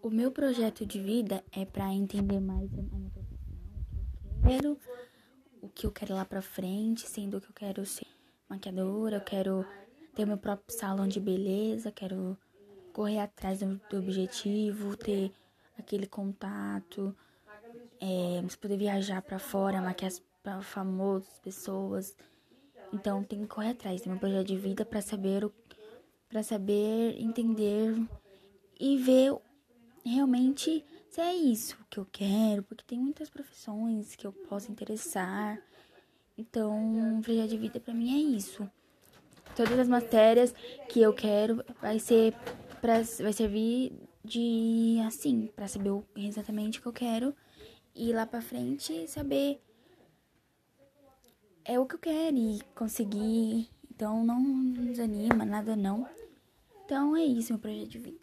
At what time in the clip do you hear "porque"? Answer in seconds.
32.62-32.84